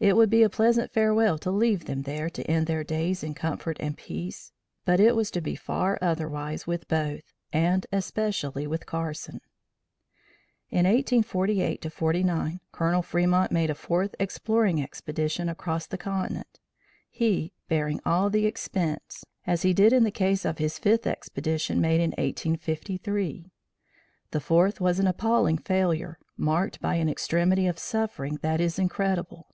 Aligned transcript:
It 0.00 0.16
would 0.16 0.28
be 0.28 0.42
a 0.42 0.50
pleasant 0.50 0.90
farewell 0.92 1.38
to 1.38 1.52
leave 1.52 1.84
them 1.84 2.02
there 2.02 2.28
to 2.28 2.42
end 2.50 2.66
their 2.66 2.82
days 2.82 3.22
in 3.22 3.32
comfort 3.32 3.76
and 3.78 3.96
peace, 3.96 4.50
but 4.84 4.98
it 4.98 5.14
was 5.14 5.30
to 5.30 5.40
be 5.40 5.54
far 5.54 6.00
otherwise 6.02 6.66
with 6.66 6.88
both 6.88 7.32
and 7.52 7.86
especially 7.92 8.66
with 8.66 8.86
Carson. 8.86 9.40
In 10.68 10.78
1848 10.84 11.92
49, 11.92 12.58
Colonel 12.72 13.02
Fremont 13.02 13.52
made 13.52 13.70
a 13.70 13.74
fourth 13.76 14.16
exploring 14.18 14.82
expedition 14.82 15.48
across 15.48 15.86
the 15.86 15.96
continent, 15.96 16.58
he 17.08 17.52
bearing 17.68 18.00
all 18.04 18.30
the 18.30 18.46
expense, 18.46 19.24
as 19.46 19.62
he 19.62 19.72
did 19.72 19.92
in 19.92 20.02
the 20.02 20.10
case 20.10 20.44
of 20.44 20.58
his 20.58 20.76
fifth 20.76 21.06
expedition 21.06 21.80
made 21.80 22.00
in 22.00 22.10
1853. 22.18 23.52
The 24.32 24.40
fourth 24.40 24.80
was 24.80 24.98
an 24.98 25.06
appalling 25.06 25.56
failure, 25.58 26.18
marked 26.36 26.80
by 26.80 26.96
an 26.96 27.08
extremity 27.08 27.68
of 27.68 27.78
suffering 27.78 28.40
that 28.42 28.60
is 28.60 28.76
incredible. 28.80 29.46